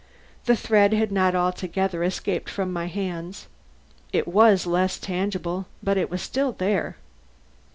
The 0.45 0.55
thread 0.55 0.93
had 0.93 1.11
not 1.11 1.35
altogether 1.35 2.03
escaped 2.03 2.49
from 2.49 2.73
my 2.73 2.87
hands. 2.87 3.45
It 4.11 4.27
was 4.27 4.65
less 4.65 4.97
tangible, 4.97 5.67
but 5.83 5.95
it 5.95 6.09
was 6.09 6.23
still 6.23 6.53
there. 6.53 6.97